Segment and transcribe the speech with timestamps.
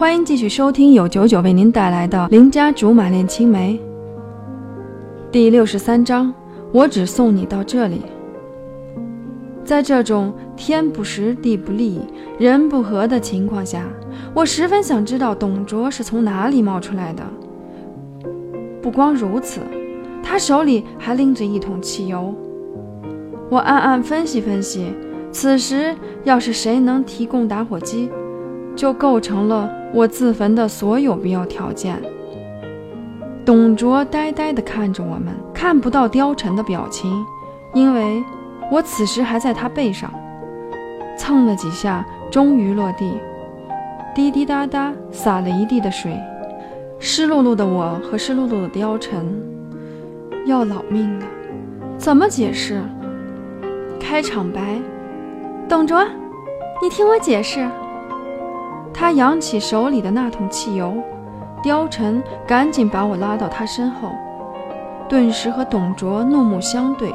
[0.00, 3.78] 欢迎继续收听由九九为您带来的《邻家竹马恋青梅》
[5.30, 6.32] 第六十三章。
[6.72, 8.00] 我只送你到这里。
[9.62, 12.00] 在这种天不时、地不利、
[12.38, 13.84] 人不和的情况下，
[14.32, 17.22] 我十分想知道董卓是从哪里冒出来的。
[18.80, 19.60] 不光如此，
[20.22, 22.34] 他手里还拎着一桶汽油。
[23.50, 24.94] 我暗暗分析分析，
[25.30, 25.94] 此时
[26.24, 28.08] 要是谁能提供打火机，
[28.74, 32.00] 就构成了我自焚的所有必要条件。
[33.44, 37.24] 董卓呆呆地看着我们，看不到貂蝉的表情，
[37.74, 38.22] 因为
[38.70, 40.12] 我此时还在他背上，
[41.18, 43.12] 蹭了几下，终于落地，
[44.14, 46.16] 滴滴答答洒了一地的水，
[46.98, 49.24] 湿漉漉的我和湿漉漉的貂蝉
[50.46, 51.26] 要老命了，
[51.98, 52.80] 怎么解释？
[53.98, 54.78] 开场白，
[55.68, 56.04] 董卓，
[56.82, 57.66] 你听我解释。
[58.92, 60.94] 他扬起手里的那桶汽油，
[61.64, 64.10] 貂蝉赶紧把我拉到他身后，
[65.08, 67.14] 顿时和董卓怒目相对。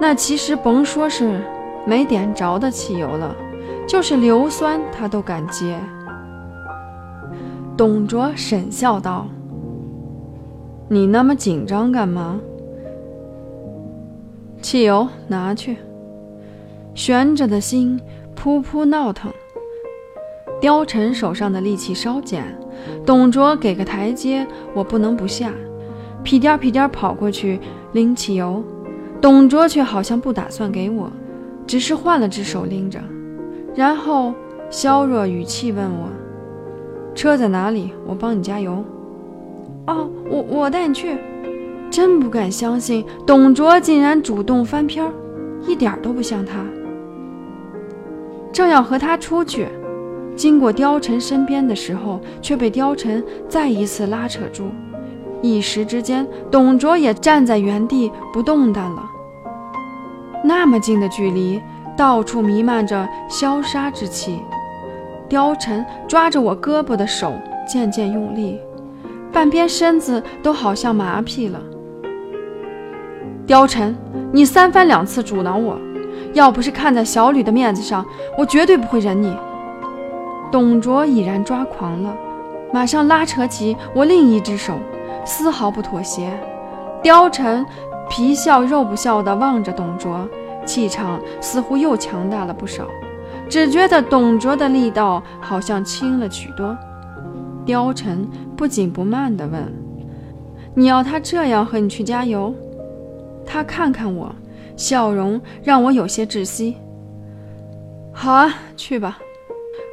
[0.00, 1.40] 那其实甭说是
[1.84, 3.34] 没点着的汽油了，
[3.86, 5.76] 就是硫酸他都敢接。
[7.76, 9.26] 董卓沈笑道
[10.88, 12.38] ：“你那么紧张干嘛？”
[14.62, 15.76] 汽油拿去，
[16.94, 18.00] 悬着的心
[18.34, 19.32] 扑扑闹腾。
[20.60, 22.44] 貂蝉手上的力气稍减，
[23.06, 25.52] 董卓给个台阶，我不能不下，
[26.22, 27.60] 屁颠屁颠跑过去
[27.92, 28.62] 拎汽油。
[29.20, 31.10] 董卓却好像不打算给我，
[31.66, 33.00] 只是换了只手拎着，
[33.74, 34.32] 然后
[34.70, 36.08] 削弱语气问我
[37.14, 37.92] ：“车在哪里？
[38.06, 38.84] 我帮你加油。
[39.86, 41.16] ”“哦，我我带你去。”
[41.90, 45.10] 真不敢相信，董卓竟然主动翻篇，
[45.66, 46.62] 一点都不像他。
[48.52, 49.66] 正要和他出去，
[50.38, 54.70] 经过貂蝉身边的时候，却被貂蝉再一次拉扯住。
[55.42, 59.02] 一时之间，董卓也站在原地不动弹了。
[60.44, 61.60] 那么近的距离，
[61.96, 64.38] 到处弥漫着消杀之气。
[65.28, 67.32] 貂蝉抓着我胳膊的手
[67.66, 68.60] 渐渐用力，
[69.32, 71.60] 半边身子都好像麻痹了。
[73.44, 73.92] 貂蝉，
[74.30, 75.76] 你三番两次阻挠我，
[76.32, 78.06] 要不是看在小吕的面子上，
[78.38, 79.36] 我绝对不会忍你。
[80.50, 82.16] 董卓已然抓狂了，
[82.72, 84.78] 马上拉扯起我另一只手，
[85.24, 86.30] 丝毫不妥协。
[87.02, 87.64] 貂蝉
[88.08, 90.28] 皮笑肉不笑地望着董卓，
[90.64, 92.86] 气场似乎又强大了不少，
[93.48, 96.76] 只觉得董卓的力道好像轻了许多。
[97.66, 98.18] 貂蝉
[98.56, 99.62] 不紧不慢地问
[100.74, 102.54] ：“你要他这样和你去加油？”
[103.44, 104.34] 他看看我，
[104.76, 106.76] 笑容让我有些窒息。
[108.12, 109.18] 好啊，去吧。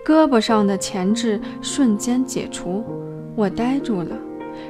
[0.05, 2.83] 胳膊上的钳制瞬间解除，
[3.35, 4.15] 我呆住了，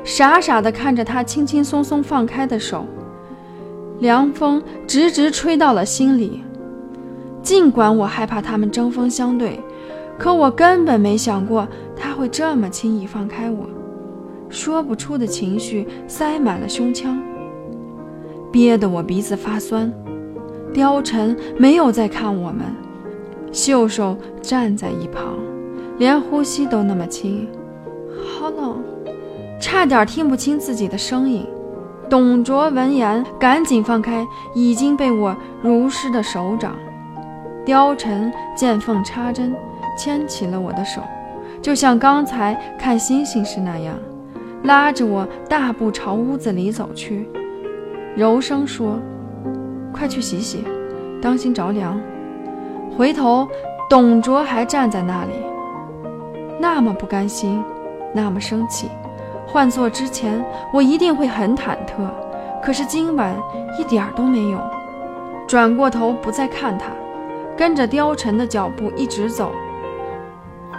[0.05, 2.85] 傻傻地看着他轻轻松松放开的手，
[3.99, 6.41] 凉风直直吹到了心里。
[7.43, 9.59] 尽管我害怕他们针锋相对，
[10.17, 11.67] 可我根本没想过
[11.97, 13.67] 他会这么轻易放开我。
[14.49, 17.21] 说不出的情绪塞满了胸腔。
[18.53, 19.91] 憋得我鼻子发酸，
[20.73, 22.65] 貂蝉没有再看我们，
[23.51, 24.15] 秀秀
[24.45, 25.23] 站在一旁，
[25.97, 27.47] 连呼吸都那么轻，
[28.23, 28.83] 好冷，
[29.59, 31.45] 差点听不清自己的声音。
[32.07, 36.75] 董卓闻言，赶紧放开已经被我濡湿的手掌。
[37.65, 39.55] 貂蝉见缝插针，
[39.97, 41.01] 牵起了我的手，
[41.63, 43.95] 就像刚才看星星时那样，
[44.65, 47.27] 拉着我大步朝屋子里走去。
[48.15, 48.99] 柔声说
[49.91, 50.63] ：“快去洗洗，
[51.19, 51.99] 当心着凉。”
[52.95, 53.47] 回头，
[53.87, 55.33] 董卓还站在那里，
[56.59, 57.63] 那么不甘心，
[58.13, 58.89] 那么生气。
[59.45, 62.09] 换做之前，我一定会很忐忑，
[62.63, 63.35] 可是今晚
[63.79, 64.59] 一点都没有。
[65.47, 66.87] 转过头，不再看他，
[67.55, 69.51] 跟着貂蝉的脚步一直走。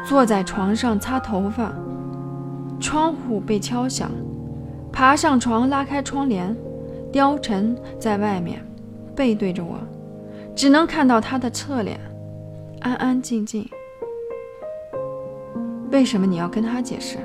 [0.04, 1.72] 坐在床上擦头发，
[2.80, 4.10] 窗户被敲响，
[4.92, 6.54] 爬上床，拉开窗帘。
[7.12, 8.60] 貂蝉在外面，
[9.14, 9.78] 背对着我，
[10.56, 11.98] 只能看到他的侧脸，
[12.86, 13.68] 安安静静。
[15.90, 17.18] 为什么你要跟他解释？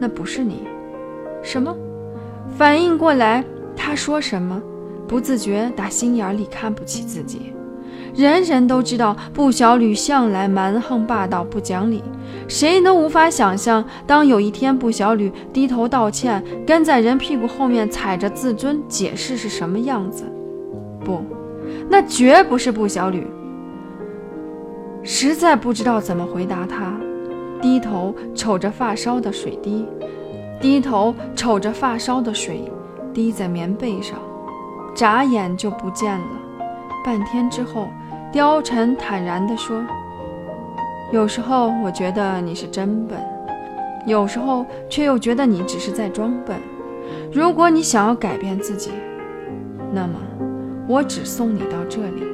[0.00, 0.66] 那不是你。
[1.40, 1.72] 什么？
[2.58, 3.44] 反应过来，
[3.76, 4.60] 他说什么？
[5.06, 7.52] 不自觉打心眼里看不起自己。
[8.12, 12.02] 人人都知道，不小吕向来蛮横霸道、不讲理。
[12.48, 20.24] 谁都无法想象，当有一天不小吕低头道歉，跟在人屁股后面踩着自尊解释是什么样子。
[21.04, 21.22] 不，
[21.88, 23.24] 那绝不是不小吕。
[25.08, 26.92] 实在不知道怎么回答他，
[27.62, 29.86] 低头瞅着发梢的水滴，
[30.60, 32.64] 低头瞅着发梢的水
[33.14, 34.18] 滴在棉被上，
[34.96, 36.26] 眨眼就不见了。
[37.04, 37.86] 半天之后，
[38.32, 39.80] 貂蝉坦然地说
[41.12, 43.16] ：“有时候我觉得你是真笨，
[44.06, 46.56] 有时候却又觉得你只是在装笨。
[47.32, 48.90] 如果你想要改变自己，
[49.92, 50.14] 那么
[50.88, 52.26] 我只送你到这里。”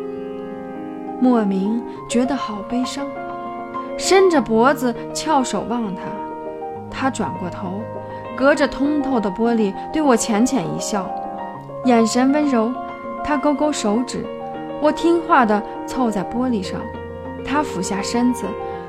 [1.23, 3.07] 莫名觉得好悲伤，
[3.97, 6.03] 伸着脖子翘首望他。
[6.91, 7.81] 他转过头，
[8.37, 11.09] 隔着通透的玻璃对我浅浅一笑，
[11.85, 12.73] 眼神温柔。
[13.23, 14.27] 他勾勾手指，
[14.83, 16.81] 我听话地凑在玻璃上。
[17.45, 18.45] 他俯下身子，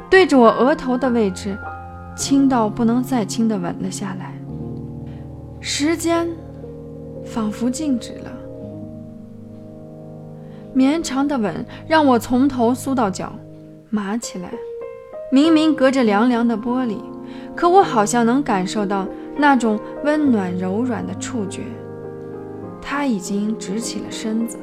[0.10, 1.56] 对着我额头的位置，
[2.18, 4.34] 轻到不能再轻的吻了下来。
[5.60, 6.28] 时间
[7.24, 8.33] 仿佛静止了。
[10.74, 13.32] 绵长的吻让我从头酥到脚，
[13.90, 14.52] 麻起来。
[15.32, 16.98] 明明隔着凉凉的玻璃，
[17.56, 21.62] 可我好像能感受到那种温暖柔软的触觉。
[22.82, 24.58] 他已经直起了身子，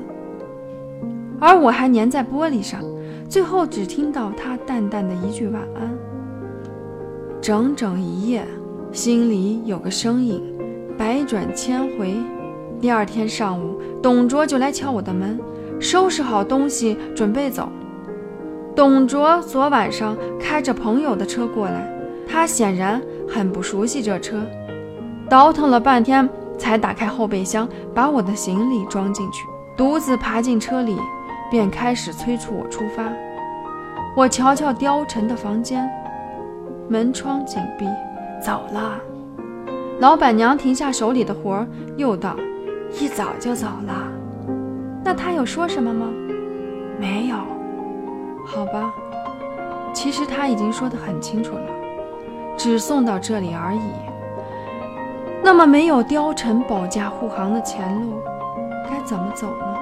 [1.41, 2.81] 而我还粘在玻璃上。
[3.29, 5.91] 最后只听到他淡淡的一句晚安。
[7.41, 8.45] 整整一夜，
[8.93, 10.43] 心里有个声音，
[10.99, 12.15] 百转千回。
[12.81, 15.39] 第二天上午，董卓就来敲我的门。
[15.81, 17.69] 收拾好东西，准备走。
[18.77, 21.91] 董卓昨晚上开着朋友的车过来，
[22.29, 24.41] 他显然很不熟悉这车，
[25.29, 26.29] 倒腾了半天
[26.59, 29.47] 才打开后备箱，把我的行李装进去，
[29.77, 30.97] 独自爬进车里，
[31.51, 33.05] 便开始催促我出发。
[34.15, 35.89] 我瞧瞧貂蝉的房间，
[36.89, 37.87] 门窗紧闭，
[38.45, 39.01] 走了。
[39.99, 41.67] 老板娘停下手里的活，
[41.97, 42.37] 又道
[43.01, 44.09] ：“一早就走了。”
[45.03, 46.09] 那他有说什么吗？
[46.99, 47.37] 没有，
[48.47, 48.93] 好吧。
[49.93, 51.67] 其实他已经说得很清楚了，
[52.57, 53.81] 只送到这里而已。
[55.43, 58.21] 那么没有貂蝉保驾护航的前路，
[58.89, 59.80] 该怎么走呢？